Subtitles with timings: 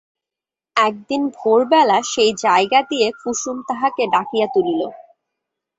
[0.75, 4.81] একদিন ভোরবেলা সেই জানালা দিয়ে কুসুম তাহাকে ডাকিয়া তুলিল।